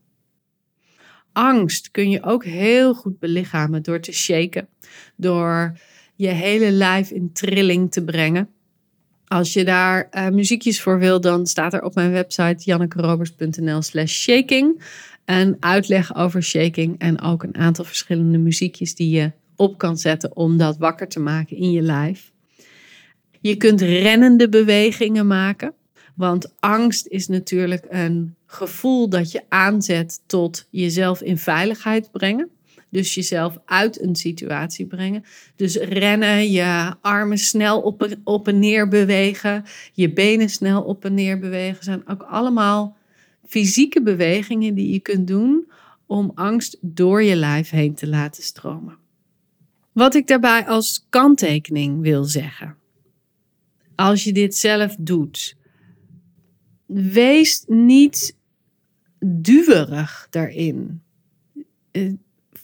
Angst 1.32 1.90
kun 1.90 2.11
je 2.11 2.23
ook 2.23 2.44
heel 2.44 2.94
goed 2.94 3.18
belichamen 3.18 3.82
door 3.82 4.00
te 4.00 4.12
shaken, 4.12 4.68
door 5.18 5.78
je 6.14 6.28
hele 6.28 6.70
lijf 6.70 7.10
in 7.10 7.32
trilling 7.32 7.92
te 7.92 8.04
brengen. 8.04 8.48
Als 9.26 9.52
je 9.52 9.64
daar 9.64 10.08
uh, 10.12 10.28
muziekjes 10.28 10.80
voor 10.80 10.98
wil, 10.98 11.20
dan 11.20 11.46
staat 11.46 11.75
er 11.75 11.82
op 11.82 11.94
mijn 11.94 12.10
website 12.10 12.64
jannekerobers.nl 12.64 13.82
slash 13.82 14.12
shaking 14.12 14.82
een 15.25 15.56
uitleg 15.60 16.16
over 16.16 16.42
shaking 16.42 16.98
en 16.98 17.20
ook 17.20 17.42
een 17.42 17.56
aantal 17.56 17.84
verschillende 17.84 18.38
muziekjes 18.38 18.94
die 18.94 19.10
je 19.10 19.32
op 19.56 19.78
kan 19.78 19.96
zetten 19.96 20.37
om 20.37 20.56
dat 20.56 20.76
wakker 20.76 21.08
te 21.08 21.20
maken 21.20 21.56
in 21.56 21.70
je 21.70 21.82
lijf. 21.82 22.32
Je 23.40 23.56
kunt 23.56 23.80
rennende 23.80 24.48
bewegingen 24.48 25.26
maken, 25.26 25.75
want 26.14 26.54
angst 26.58 27.06
is 27.06 27.28
natuurlijk 27.28 27.87
een 27.88 28.34
gevoel 28.46 29.08
dat 29.08 29.32
je 29.32 29.42
aanzet 29.48 30.22
tot 30.26 30.66
jezelf 30.70 31.22
in 31.22 31.38
veiligheid 31.38 32.10
brengen. 32.10 32.50
Dus 32.90 33.14
jezelf 33.14 33.59
uit 33.64 34.02
een 34.02 34.16
situatie 34.16 34.87
brengen. 34.87 35.25
Dus 35.57 35.76
rennen, 35.76 36.50
je 36.50 36.95
armen 37.00 37.38
snel 37.38 37.80
op 37.80 38.16
op 38.25 38.49
en 38.49 38.59
neer 38.59 38.88
bewegen, 38.88 39.64
je 39.92 40.12
benen 40.12 40.49
snel 40.49 40.83
op 40.83 41.04
en 41.04 41.14
neer 41.14 41.38
bewegen, 41.38 41.85
zijn 41.85 42.09
ook 42.09 42.23
allemaal 42.23 42.97
fysieke 43.47 44.02
bewegingen 44.02 44.75
die 44.75 44.92
je 44.92 45.00
kunt 45.00 45.26
doen 45.26 45.71
om 46.07 46.33
angst 46.35 46.78
door 46.80 47.23
je 47.23 47.37
lijf 47.37 47.71
heen 47.71 47.95
te 47.95 48.09
laten 48.09 48.42
stromen. 48.42 48.97
Wat 49.92 50.14
ik 50.14 50.26
daarbij 50.26 50.66
als 50.66 51.07
kanttekening 51.09 52.00
wil 52.00 52.25
zeggen. 52.25 52.76
Als 53.95 54.25
je 54.25 54.33
dit 54.33 54.57
zelf 54.57 54.97
doet, 54.99 55.57
wees 56.87 57.64
niet 57.66 58.37
duwerig 59.18 60.26
daarin. 60.30 61.02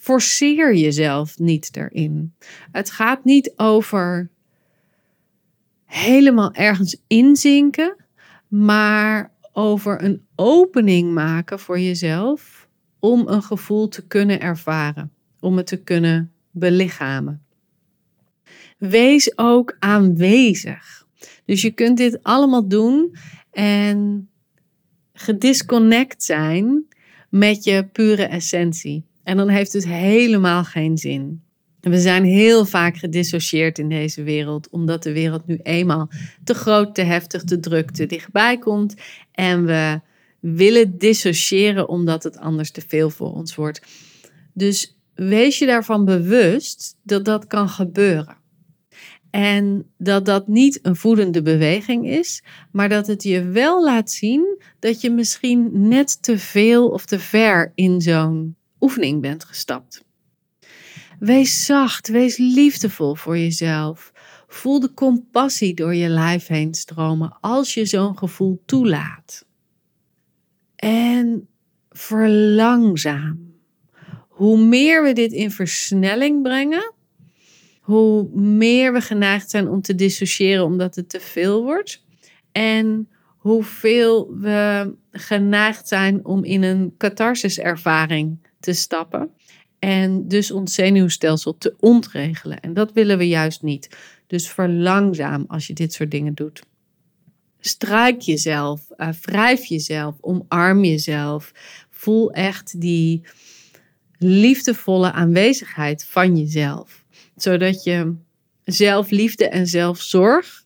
Forceer 0.05 0.75
jezelf 0.75 1.39
niet 1.39 1.73
daarin. 1.73 2.35
Het 2.73 2.91
gaat 2.91 3.25
niet 3.25 3.53
over 3.57 4.31
helemaal 5.85 6.53
ergens 6.53 6.97
inzinken, 7.07 7.97
maar 8.49 9.33
over 9.53 10.05
een 10.05 10.27
opening 10.35 11.13
maken 11.15 11.59
voor 11.59 11.81
jezelf 11.81 12.69
om 12.99 13.29
een 13.29 13.43
gevoel 13.43 13.89
te 13.89 14.07
kunnen 14.07 14.41
ervaren, 14.41 15.13
om 15.41 15.57
het 15.57 15.67
te 15.67 15.83
kunnen 15.83 16.33
belichamen. 16.51 17.45
wees 18.79 19.39
ook 19.39 19.77
aanwezig. 19.79 21.07
Dus 21.45 21.63
je 21.63 21.71
kunt 21.71 21.97
dit 21.97 22.23
allemaal 22.23 22.69
doen 22.69 23.17
en 23.51 24.29
gedisconnect 25.13 26.23
zijn 26.23 26.87
met 27.29 27.65
je 27.65 27.89
pure 27.93 28.25
essentie. 28.25 29.05
En 29.25 29.37
dan 29.37 29.49
heeft 29.49 29.73
het 29.73 29.87
helemaal 29.87 30.65
geen 30.65 30.99
zin. 30.99 31.43
We 31.81 31.99
zijn 31.99 32.25
heel 32.25 32.65
vaak 32.65 32.97
gedissocieerd 32.97 33.79
in 33.79 33.89
deze 33.89 34.23
wereld, 34.23 34.69
omdat 34.71 35.03
de 35.03 35.13
wereld 35.13 35.47
nu 35.47 35.59
eenmaal 35.63 36.11
te 36.45 36.55
groot, 36.55 36.95
te 36.95 37.03
heftig, 37.03 37.45
te 37.45 37.61
druk, 37.61 37.91
te 37.91 38.07
dichtbij 38.07 38.59
komt. 38.59 38.95
En 39.33 39.67
we 39.67 40.01
willen 40.41 40.99
dissociëren 40.99 41.89
omdat 41.89 42.23
het 42.23 42.39
anders 42.39 42.71
te 42.71 42.83
veel 42.87 43.11
voor 43.11 43.33
ons 43.33 43.55
wordt. 43.55 43.81
Dus 44.53 44.99
wees 45.15 45.59
je 45.59 45.67
daarvan 45.67 46.05
bewust 46.05 46.97
dat 47.03 47.25
dat 47.25 47.47
kan 47.47 47.69
gebeuren. 47.69 48.37
En 49.31 49.87
dat 49.99 50.25
dat 50.27 50.49
niet 50.49 50.79
een 50.83 50.97
voedende 50.97 51.43
beweging 51.43 52.09
is, 52.09 52.43
maar 52.73 52.89
dat 52.89 53.07
het 53.07 53.23
je 53.23 53.43
wel 53.43 53.85
laat 53.85 54.11
zien 54.11 54.63
dat 54.79 55.01
je 55.01 55.11
misschien 55.11 55.89
net 55.89 56.23
te 56.23 56.39
veel 56.39 56.89
of 56.89 57.07
te 57.07 57.19
ver 57.19 57.73
in 57.75 58.01
zo'n 58.01 58.57
oefening 58.85 59.21
bent 59.21 59.45
gestapt. 59.45 60.05
Wees 61.19 61.65
zacht, 61.65 62.09
wees 62.09 62.37
liefdevol 62.37 63.15
voor 63.15 63.39
jezelf. 63.39 64.13
Voel 64.47 64.81
de 64.81 64.95
compassie 64.95 65.75
door 65.75 65.95
je 65.95 66.09
lijf 66.09 66.47
heen 66.47 66.75
stromen 66.75 67.37
als 67.41 67.75
je 67.75 67.87
zo'n 67.87 68.19
gevoel 68.19 68.63
toelaat. 68.67 69.47
En 70.77 71.49
verlangzaam. 71.91 73.53
Hoe 74.29 74.59
meer 74.59 75.03
we 75.03 75.13
dit 75.13 75.33
in 75.33 75.51
versnelling 75.51 76.43
brengen, 76.43 76.93
hoe 77.81 78.29
meer 78.39 78.93
we 78.93 79.01
geneigd 79.01 79.51
zijn 79.51 79.69
om 79.69 79.81
te 79.81 79.95
dissociëren 79.95 80.65
omdat 80.65 80.95
het 80.95 81.09
te 81.09 81.21
veel 81.21 81.63
wordt. 81.63 82.05
En 82.53 83.09
hoeveel 83.37 84.35
we 84.39 84.95
geneigd 85.11 85.89
zijn 85.89 86.25
om 86.25 86.45
in 86.45 86.63
een 86.63 86.95
catharsiservaring 86.99 88.39
te 88.65 88.73
stappen. 88.73 89.31
En 89.79 90.29
dus 90.29 90.51
ons 90.51 90.75
zenuwstelsel 90.75 91.59
te 91.59 91.75
ontregelen. 91.81 92.61
En 92.61 92.75
dat 92.75 92.93
willen 92.93 93.19
we 93.19 93.29
juist 93.29 93.63
niet. 93.63 93.89
Dus 94.27 94.49
verlangzaam 94.49 95.45
als 95.49 95.67
je 95.67 95.73
dit 95.73 95.93
soort 95.93 96.11
dingen 96.11 96.35
doet. 96.35 96.63
Struik 97.61 98.21
jezelf, 98.21 98.81
uh, 98.97 99.09
wrijf 99.09 99.65
jezelf, 99.65 100.17
omarm 100.21 100.85
jezelf. 100.85 101.53
Voel 101.91 102.33
echt 102.33 102.81
die 102.81 103.23
liefdevolle 104.19 105.13
aanwezigheid 105.13 106.05
van 106.05 106.37
jezelf. 106.37 107.05
Zodat 107.37 107.85
je 107.85 108.15
zelfliefde 108.65 109.49
en 109.49 109.67
zelfzorg 109.67 110.65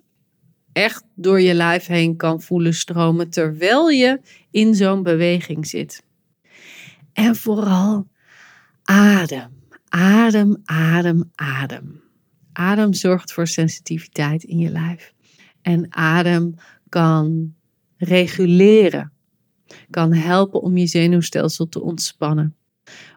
echt 0.73 1.05
door 1.15 1.41
je 1.41 1.55
lijf 1.55 1.87
heen 1.87 2.17
kan 2.17 2.43
voelen 2.43 2.75
stromen 2.75 3.31
terwijl 3.31 3.89
je 3.89 4.21
in 4.51 4.75
zo'n 4.75 5.03
beweging 5.03 5.67
zit. 5.67 6.03
En 7.19 7.37
vooral 7.37 8.09
adem, 8.85 9.51
adem, 9.89 10.63
adem, 10.65 11.31
adem. 11.35 12.03
Adem 12.53 12.93
zorgt 12.93 13.33
voor 13.33 13.47
sensitiviteit 13.47 14.43
in 14.43 14.59
je 14.59 14.71
lijf. 14.71 15.13
En 15.63 15.95
adem 15.95 16.55
kan 16.89 17.55
reguleren, 17.97 19.13
kan 19.91 20.13
helpen 20.13 20.61
om 20.61 20.77
je 20.77 20.87
zenuwstelsel 20.87 21.69
te 21.69 21.83
ontspannen. 21.83 22.57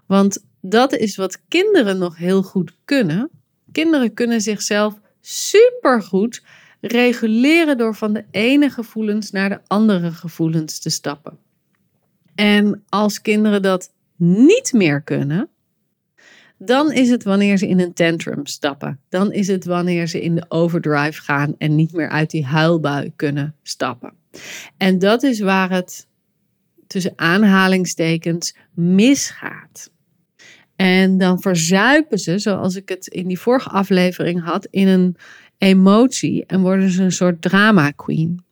Want 0.05 0.45
dat 0.61 0.93
is 0.93 1.15
wat 1.15 1.41
kinderen 1.47 1.97
nog 1.97 2.17
heel 2.17 2.43
goed 2.43 2.77
kunnen. 2.85 3.29
Kinderen 3.71 4.13
kunnen 4.13 4.41
zichzelf 4.41 4.99
supergoed 5.19 6.43
reguleren 6.79 7.77
door 7.77 7.95
van 7.95 8.13
de 8.13 8.25
ene 8.31 8.69
gevoelens 8.69 9.31
naar 9.31 9.49
de 9.49 9.59
andere 9.67 10.11
gevoelens 10.11 10.79
te 10.79 10.89
stappen. 10.89 11.37
En 12.35 12.83
als 12.89 13.21
kinderen 13.21 13.61
dat 13.61 13.93
niet 14.15 14.73
meer 14.73 15.01
kunnen, 15.01 15.49
dan 16.57 16.91
is 16.91 17.09
het 17.09 17.23
wanneer 17.23 17.57
ze 17.57 17.67
in 17.67 17.79
een 17.79 17.93
tantrum 17.93 18.45
stappen. 18.45 18.99
Dan 19.09 19.31
is 19.31 19.47
het 19.47 19.65
wanneer 19.65 20.07
ze 20.07 20.21
in 20.21 20.35
de 20.35 20.45
overdrive 20.47 21.21
gaan 21.21 21.55
en 21.57 21.75
niet 21.75 21.93
meer 21.93 22.09
uit 22.09 22.29
die 22.29 22.45
huilbui 22.45 23.11
kunnen 23.15 23.55
stappen. 23.63 24.13
En 24.77 24.99
dat 24.99 25.23
is 25.23 25.39
waar 25.39 25.69
het 25.71 26.07
tussen 26.87 27.13
aanhalingstekens 27.15 28.55
misgaat. 28.73 29.91
En 30.75 31.17
dan 31.17 31.41
verzuipen 31.41 32.19
ze, 32.19 32.39
zoals 32.39 32.75
ik 32.75 32.89
het 32.89 33.07
in 33.07 33.27
die 33.27 33.39
vorige 33.39 33.69
aflevering 33.69 34.43
had, 34.43 34.65
in 34.65 34.87
een 34.87 35.15
emotie 35.57 36.45
en 36.45 36.61
worden 36.61 36.89
ze 36.89 37.03
een 37.03 37.11
soort 37.11 37.41
drama 37.41 37.91
queen. 37.91 38.43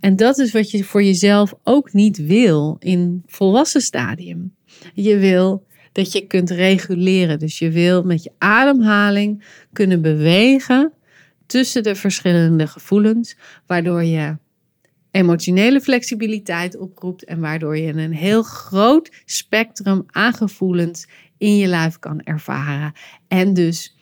En 0.00 0.16
dat 0.16 0.38
is 0.38 0.52
wat 0.52 0.70
je 0.70 0.84
voor 0.84 1.02
jezelf 1.02 1.54
ook 1.62 1.92
niet 1.92 2.26
wil 2.26 2.76
in 2.78 3.22
volwassen 3.26 3.80
stadium. 3.80 4.54
Je 4.94 5.16
wil 5.18 5.66
dat 5.92 6.12
je 6.12 6.26
kunt 6.26 6.50
reguleren. 6.50 7.38
Dus 7.38 7.58
je 7.58 7.70
wil 7.70 8.02
met 8.02 8.22
je 8.22 8.32
ademhaling 8.38 9.44
kunnen 9.72 10.02
bewegen 10.02 10.92
tussen 11.46 11.82
de 11.82 11.94
verschillende 11.94 12.66
gevoelens, 12.66 13.36
waardoor 13.66 14.04
je 14.04 14.36
emotionele 15.10 15.80
flexibiliteit 15.80 16.76
oproept 16.76 17.24
en 17.24 17.40
waardoor 17.40 17.76
je 17.76 17.92
een 17.92 18.12
heel 18.12 18.42
groot 18.42 19.10
spectrum 19.24 20.04
aan 20.06 20.34
gevoelens 20.34 21.08
in 21.38 21.56
je 21.56 21.66
lijf 21.66 21.98
kan 21.98 22.20
ervaren. 22.20 22.92
En 23.28 23.54
dus 23.54 23.96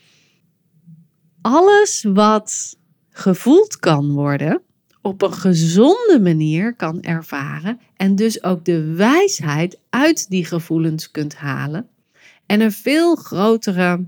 alles 1.41 2.07
wat 2.13 2.79
gevoeld 3.11 3.77
kan 3.77 4.13
worden, 4.13 4.63
op 5.03 5.23
een 5.23 5.33
gezonde 5.33 6.19
manier 6.23 6.77
kan 6.77 7.03
ervaren 7.03 7.81
en 7.97 8.15
dus 8.17 8.43
ook 8.43 8.65
de 8.65 8.95
wijsheid 8.95 9.81
uit 9.91 10.29
die 10.29 10.45
gevoelens 10.45 11.11
kunt 11.11 11.35
halen 11.35 11.89
en 12.47 12.61
een 12.61 12.73
veel 12.73 13.15
grotere 13.15 14.07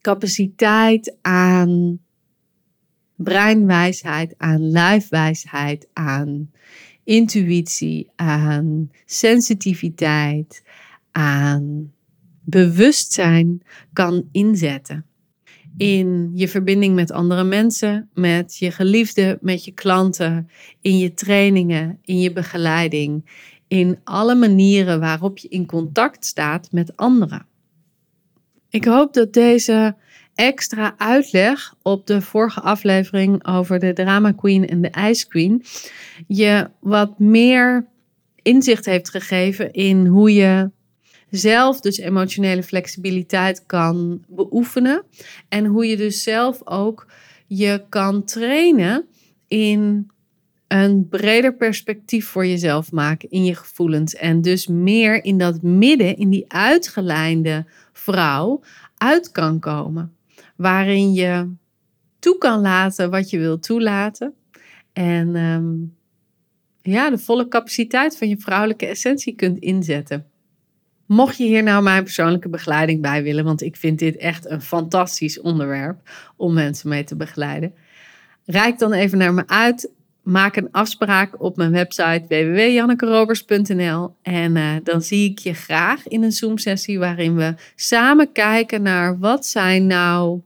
capaciteit 0.00 1.16
aan 1.22 1.98
breinwijsheid, 3.16 4.34
aan 4.36 4.70
lijfwijsheid, 4.70 5.88
aan 5.92 6.50
intuïtie, 7.04 8.10
aan 8.16 8.90
sensitiviteit, 9.04 10.62
aan 11.12 11.92
bewustzijn 12.44 13.62
kan 13.92 14.28
inzetten 14.32 15.06
in 15.76 16.30
je 16.34 16.48
verbinding 16.48 16.94
met 16.94 17.12
andere 17.12 17.44
mensen, 17.44 18.10
met 18.14 18.56
je 18.56 18.70
geliefden, 18.70 19.38
met 19.40 19.64
je 19.64 19.72
klanten, 19.72 20.48
in 20.80 20.98
je 20.98 21.14
trainingen, 21.14 21.98
in 22.04 22.20
je 22.20 22.32
begeleiding, 22.32 23.24
in 23.68 23.98
alle 24.04 24.34
manieren 24.34 25.00
waarop 25.00 25.38
je 25.38 25.48
in 25.48 25.66
contact 25.66 26.24
staat 26.24 26.68
met 26.72 26.96
anderen. 26.96 27.46
Ik 28.68 28.84
hoop 28.84 29.12
dat 29.12 29.32
deze 29.32 29.96
extra 30.34 30.94
uitleg 30.96 31.74
op 31.82 32.06
de 32.06 32.20
vorige 32.20 32.60
aflevering 32.60 33.46
over 33.46 33.78
de 33.78 33.92
Drama 33.92 34.32
Queen 34.32 34.68
en 34.68 34.80
de 34.80 34.92
Ice 35.08 35.28
Queen 35.28 35.64
je 36.26 36.70
wat 36.80 37.18
meer 37.18 37.86
inzicht 38.42 38.84
heeft 38.84 39.10
gegeven 39.10 39.72
in 39.72 40.06
hoe 40.06 40.34
je 40.34 40.70
zelf 41.36 41.80
dus 41.80 41.98
emotionele 41.98 42.62
flexibiliteit 42.62 43.66
kan 43.66 44.24
beoefenen. 44.28 45.02
En 45.48 45.66
hoe 45.66 45.86
je 45.86 45.96
dus 45.96 46.22
zelf 46.22 46.66
ook 46.66 47.06
je 47.46 47.84
kan 47.88 48.24
trainen 48.24 49.06
in 49.48 50.10
een 50.68 51.08
breder 51.08 51.54
perspectief 51.54 52.26
voor 52.26 52.46
jezelf 52.46 52.92
maken 52.92 53.30
in 53.30 53.44
je 53.44 53.54
gevoelens. 53.54 54.14
En 54.14 54.42
dus 54.42 54.66
meer 54.66 55.24
in 55.24 55.38
dat 55.38 55.62
midden, 55.62 56.16
in 56.16 56.30
die 56.30 56.52
uitgelijnde 56.52 57.66
vrouw, 57.92 58.62
uit 58.96 59.30
kan 59.30 59.58
komen. 59.58 60.16
Waarin 60.56 61.12
je 61.12 61.52
toe 62.18 62.38
kan 62.38 62.60
laten 62.60 63.10
wat 63.10 63.30
je 63.30 63.38
wilt 63.38 63.62
toelaten. 63.62 64.34
En 64.92 65.36
ehm, 65.36 65.74
ja, 66.94 67.10
de 67.10 67.18
volle 67.18 67.48
capaciteit 67.48 68.18
van 68.18 68.28
je 68.28 68.36
vrouwelijke 68.38 68.86
essentie 68.86 69.34
kunt 69.34 69.58
inzetten. 69.58 70.26
Mocht 71.06 71.36
je 71.36 71.44
hier 71.44 71.62
nou 71.62 71.82
mijn 71.82 72.02
persoonlijke 72.02 72.48
begeleiding 72.48 73.02
bij 73.02 73.22
willen, 73.22 73.44
want 73.44 73.62
ik 73.62 73.76
vind 73.76 73.98
dit 73.98 74.16
echt 74.16 74.50
een 74.50 74.62
fantastisch 74.62 75.40
onderwerp 75.40 76.10
om 76.36 76.52
mensen 76.52 76.88
mee 76.88 77.04
te 77.04 77.16
begeleiden, 77.16 77.74
reik 78.44 78.78
dan 78.78 78.92
even 78.92 79.18
naar 79.18 79.34
me 79.34 79.42
uit. 79.46 79.90
Maak 80.22 80.56
een 80.56 80.68
afspraak 80.70 81.42
op 81.42 81.56
mijn 81.56 81.70
website 81.70 82.24
www.jannekerobers.nl 82.28 84.14
en 84.22 84.56
uh, 84.56 84.70
dan 84.82 85.02
zie 85.02 85.30
ik 85.30 85.38
je 85.38 85.54
graag 85.54 86.08
in 86.08 86.22
een 86.22 86.32
Zoom-sessie 86.32 86.98
waarin 86.98 87.36
we 87.36 87.54
samen 87.74 88.32
kijken 88.32 88.82
naar 88.82 89.18
wat 89.18 89.46
zijn 89.46 89.86
nou 89.86 90.40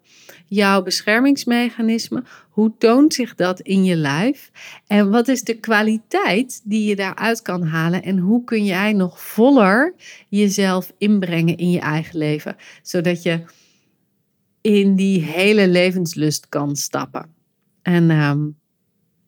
jouw 0.47 0.83
beschermingsmechanisme? 0.83 2.23
Hoe 2.59 2.73
toont 2.79 3.15
zich 3.15 3.35
dat 3.35 3.61
in 3.61 3.85
je 3.85 3.97
lijf? 3.97 4.51
En 4.87 5.11
wat 5.11 5.29
is 5.29 5.43
de 5.43 5.55
kwaliteit 5.55 6.61
die 6.65 6.89
je 6.89 6.97
daaruit 6.97 7.43
kan 7.43 7.63
halen? 7.63 8.03
En 8.03 8.19
hoe 8.19 8.45
kun 8.45 8.65
jij 8.65 8.93
nog 8.93 9.23
voller 9.23 9.95
jezelf 10.29 10.93
inbrengen 10.97 11.57
in 11.57 11.71
je 11.71 11.81
eigen 11.81 12.19
leven? 12.19 12.57
Zodat 12.83 13.23
je 13.23 13.45
in 14.61 14.97
die 14.97 15.23
hele 15.23 15.69
levenslust 15.69 16.49
kan 16.49 16.77
stappen. 16.77 17.35
En 17.83 18.11
ehm, 18.11 18.47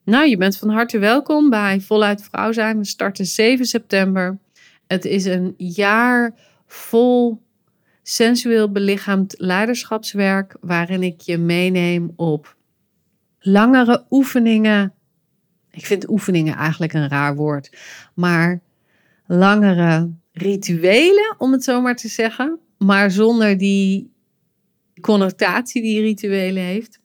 nou, 0.04 0.28
je 0.28 0.36
bent 0.36 0.56
van 0.56 0.68
harte 0.68 0.98
welkom 0.98 1.50
bij 1.50 1.80
Voluit 1.80 2.22
Vrouw 2.22 2.52
zijn. 2.52 2.78
We 2.78 2.84
starten 2.84 3.26
7 3.26 3.64
september. 3.64 4.38
Het 4.86 5.04
is 5.04 5.24
een 5.24 5.54
jaar 5.56 6.34
vol 6.66 7.42
sensueel 8.02 8.72
belichaamd 8.72 9.34
leiderschapswerk 9.38 10.56
waarin 10.60 11.02
ik 11.02 11.20
je 11.20 11.38
meeneem 11.38 12.12
op 12.16 12.58
langere 13.40 14.06
oefeningen. 14.10 14.92
Ik 15.70 15.86
vind 15.86 16.08
oefeningen 16.08 16.56
eigenlijk 16.56 16.92
een 16.92 17.08
raar 17.08 17.36
woord, 17.36 17.76
maar 18.14 18.60
langere 19.26 20.10
rituelen, 20.32 21.34
om 21.38 21.52
het 21.52 21.64
zo 21.64 21.80
maar 21.80 21.96
te 21.96 22.08
zeggen, 22.08 22.58
maar 22.78 23.10
zonder 23.10 23.58
die 23.58 24.12
connotatie 25.00 25.82
die 25.82 26.00
rituelen 26.00 26.62
heeft. 26.62 27.00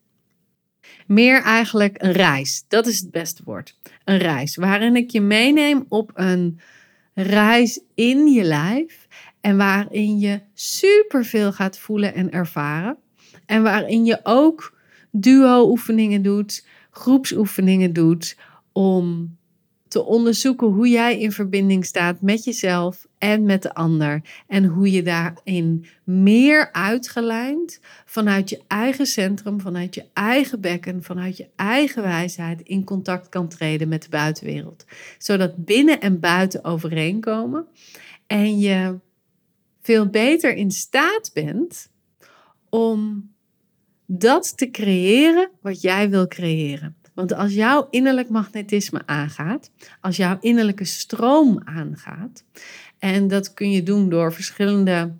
Meer 1.08 1.42
eigenlijk 1.42 2.02
een 2.02 2.12
reis. 2.12 2.66
Dat 2.68 2.88
is 2.88 3.00
het 3.00 3.12
beste 3.12 3.42
woord. 3.46 3.80
Een 4.04 4.18
reis. 4.18 4.56
Waarin 4.56 4.96
ik 4.96 5.10
je 5.10 5.22
meeneem 5.22 5.86
op 5.90 6.12
een 6.14 6.60
reis 7.14 7.82
in 7.96 8.28
je 8.28 8.44
lijf. 8.44 9.08
En 9.42 9.58
waarin 9.58 10.20
je 10.20 10.42
superveel 10.54 11.54
gaat 11.54 11.80
voelen 11.80 12.14
en 12.14 12.32
ervaren. 12.32 12.98
En 13.46 13.64
waarin 13.64 14.06
je 14.06 14.20
ook 14.24 14.75
duo-oefeningen 15.22 16.22
doet, 16.22 16.68
groepsoefeningen 16.92 17.94
doet. 17.94 18.38
Om 18.72 19.38
te 19.96 20.06
onderzoeken 20.06 20.68
hoe 20.68 20.90
jij 20.90 21.20
in 21.20 21.32
verbinding 21.32 21.86
staat 21.86 22.22
met 22.22 22.44
jezelf 22.44 23.08
en 23.18 23.44
met 23.44 23.62
de 23.62 23.74
ander. 23.74 24.22
En 24.48 24.66
hoe 24.66 24.92
je 24.92 25.04
daarin 25.04 25.86
meer 26.04 26.72
uitgelijnd 26.72 27.80
vanuit 28.06 28.50
je 28.50 28.62
eigen 28.68 29.06
centrum, 29.06 29.62
vanuit 29.62 29.96
je 29.96 30.06
eigen 30.14 30.62
bekken, 30.62 31.04
vanuit 31.04 31.38
je 31.38 31.50
eigen 31.56 32.04
wijsheid 32.04 32.62
in 32.62 32.84
contact 32.84 33.30
kan 33.30 33.48
treden 33.48 33.88
met 33.88 34.04
de 34.04 34.10
buitenwereld. 34.10 34.86
Zodat 35.18 35.66
binnen 35.66 36.02
en 36.02 36.20
buiten 36.20 36.64
overeenkomen 36.64 37.68
en 38.28 38.60
je 38.60 39.00
veel 39.82 40.10
beter 40.10 40.56
in 40.56 40.72
staat 40.72 41.32
bent 41.34 41.90
om 42.70 43.30
dat 44.06 44.58
te 44.58 44.72
creëren 44.72 45.50
wat 45.62 45.82
jij 45.82 46.10
wil 46.10 46.28
creëren. 46.28 46.96
Want 47.14 47.34
als 47.34 47.54
jouw 47.54 47.88
innerlijk 47.90 48.30
magnetisme 48.30 49.02
aangaat, 49.06 49.72
als 50.02 50.18
jouw 50.18 50.38
innerlijke 50.40 50.86
stroom 50.86 51.62
aangaat, 51.64 52.44
en 53.00 53.28
dat 53.28 53.54
kun 53.54 53.72
je 53.72 53.84
doen 53.84 54.10
door 54.10 54.34
verschillende 54.34 55.14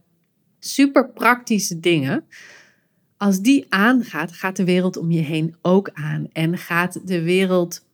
super 0.60 1.10
praktische 1.10 1.80
dingen. 1.80 2.26
Als 3.18 3.40
die 3.40 3.66
aangaat, 3.70 4.32
gaat 4.32 4.56
de 4.56 4.64
wereld 4.64 4.98
om 4.98 5.12
je 5.12 5.22
heen 5.22 5.56
ook 5.62 5.90
aan. 5.94 6.28
En 6.32 6.58
gaat 6.58 7.08
de 7.08 7.22
wereld 7.22 7.86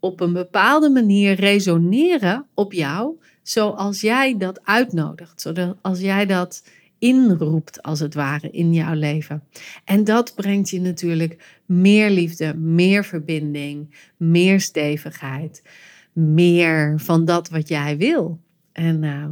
op 0.00 0.20
een 0.20 0.32
bepaalde 0.32 0.90
manier 0.90 1.34
resoneren 1.34 2.46
op 2.54 2.72
jou, 2.72 3.18
zoals 3.42 4.00
jij 4.00 4.36
dat 4.36 4.64
uitnodigt. 4.64 5.40
Zoals 5.40 6.00
jij 6.00 6.26
dat 6.26 6.62
inroept, 6.98 7.82
als 7.82 8.00
het 8.00 8.14
ware, 8.14 8.50
in 8.50 8.72
jouw 8.72 8.94
leven. 8.94 9.42
En 9.84 10.04
dat 10.04 10.34
brengt 10.34 10.70
je 10.70 10.80
natuurlijk 10.80 11.60
meer 11.66 12.10
liefde, 12.10 12.54
meer 12.54 13.04
verbinding, 13.04 13.94
meer 14.16 14.60
stevigheid, 14.60 15.62
meer 16.12 17.00
van 17.00 17.24
dat 17.24 17.48
wat 17.48 17.68
jij 17.68 17.96
wil. 17.96 18.40
En 18.72 19.02
uh, 19.02 19.26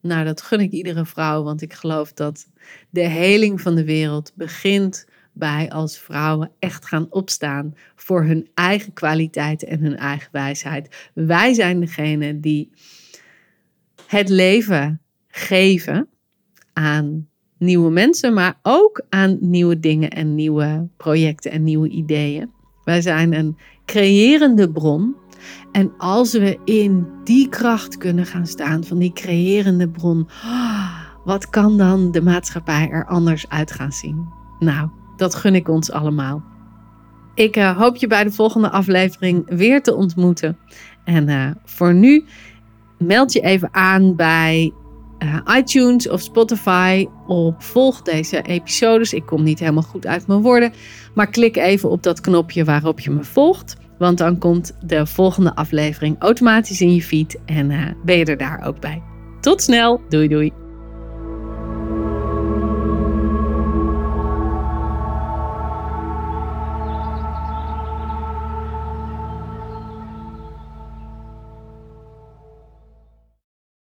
nou, 0.00 0.24
dat 0.24 0.42
gun 0.42 0.60
ik 0.60 0.72
iedere 0.72 1.06
vrouw, 1.06 1.42
want 1.42 1.62
ik 1.62 1.72
geloof 1.72 2.12
dat 2.12 2.46
de 2.90 3.08
heling 3.08 3.60
van 3.60 3.74
de 3.74 3.84
wereld 3.84 4.32
begint 4.34 5.06
bij 5.32 5.70
als 5.70 5.98
vrouwen 5.98 6.50
echt 6.58 6.86
gaan 6.86 7.06
opstaan 7.10 7.74
voor 7.94 8.24
hun 8.24 8.48
eigen 8.54 8.92
kwaliteiten 8.92 9.68
en 9.68 9.80
hun 9.80 9.96
eigen 9.96 10.28
wijsheid. 10.32 11.10
Wij 11.14 11.54
zijn 11.54 11.80
degene 11.80 12.40
die 12.40 12.70
het 14.06 14.28
leven 14.28 15.00
geven 15.28 16.08
aan 16.76 17.28
nieuwe 17.58 17.90
mensen, 17.90 18.34
maar 18.34 18.58
ook 18.62 19.04
aan 19.08 19.38
nieuwe 19.40 19.80
dingen 19.80 20.10
en 20.10 20.34
nieuwe 20.34 20.88
projecten 20.96 21.50
en 21.50 21.64
nieuwe 21.64 21.88
ideeën. 21.88 22.50
Wij 22.84 23.00
zijn 23.00 23.34
een 23.34 23.56
creërende 23.84 24.70
bron. 24.70 25.16
En 25.72 25.92
als 25.98 26.32
we 26.32 26.58
in 26.64 27.06
die 27.24 27.48
kracht 27.48 27.96
kunnen 27.96 28.26
gaan 28.26 28.46
staan 28.46 28.84
van 28.84 28.98
die 28.98 29.12
creërende 29.12 29.88
bron, 29.88 30.28
wat 31.24 31.50
kan 31.50 31.78
dan 31.78 32.10
de 32.10 32.22
maatschappij 32.22 32.88
er 32.90 33.06
anders 33.06 33.48
uit 33.48 33.72
gaan 33.72 33.92
zien? 33.92 34.28
Nou, 34.58 34.88
dat 35.16 35.34
gun 35.34 35.54
ik 35.54 35.68
ons 35.68 35.90
allemaal. 35.90 36.42
Ik 37.34 37.56
uh, 37.56 37.76
hoop 37.78 37.96
je 37.96 38.06
bij 38.06 38.24
de 38.24 38.30
volgende 38.30 38.70
aflevering 38.70 39.56
weer 39.56 39.82
te 39.82 39.94
ontmoeten. 39.94 40.58
En 41.04 41.28
uh, 41.28 41.50
voor 41.64 41.94
nu 41.94 42.24
meld 42.98 43.32
je 43.32 43.40
even 43.40 43.74
aan 43.74 44.16
bij 44.16 44.72
uh, 45.18 45.56
iTunes 45.56 46.08
of 46.08 46.20
Spotify 46.20 47.06
op 47.26 47.62
volg 47.62 48.02
deze 48.02 48.42
episodes. 48.42 49.12
Ik 49.12 49.26
kom 49.26 49.42
niet 49.42 49.58
helemaal 49.58 49.82
goed 49.82 50.06
uit 50.06 50.26
mijn 50.26 50.42
woorden, 50.42 50.72
maar 51.14 51.30
klik 51.30 51.56
even 51.56 51.90
op 51.90 52.02
dat 52.02 52.20
knopje 52.20 52.64
waarop 52.64 53.00
je 53.00 53.10
me 53.10 53.24
volgt. 53.24 53.76
Want 53.98 54.18
dan 54.18 54.38
komt 54.38 54.76
de 54.84 55.06
volgende 55.06 55.54
aflevering 55.54 56.16
automatisch 56.18 56.80
in 56.80 56.94
je 56.94 57.02
feed 57.02 57.38
en 57.44 57.70
uh, 57.70 57.84
ben 58.04 58.18
je 58.18 58.24
er 58.24 58.36
daar 58.36 58.66
ook 58.66 58.80
bij. 58.80 59.02
Tot 59.40 59.62
snel, 59.62 60.00
doei 60.08 60.28
doei. 60.28 60.65